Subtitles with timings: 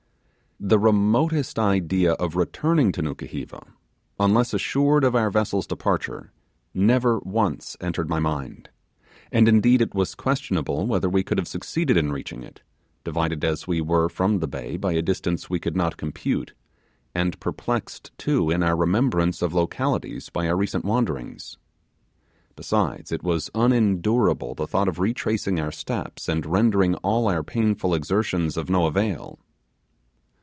[0.63, 3.63] The remotest idea of returning to Nukuheva,
[4.19, 6.33] unless assured of our vessel's departure,
[6.71, 8.69] never once entered my mind,
[9.31, 12.61] and indeed it was questionable whether we could have succeeded in reaching it,
[13.03, 16.53] divided as we were from the bay by a distance we could not compute,
[17.15, 21.57] and perplexed too in our remembrance of localities by our recent wanderings.
[22.55, 27.95] Besides, it was unendurable the thought of retracing our steps and rendering all our painful
[27.95, 29.39] exertions of no avail.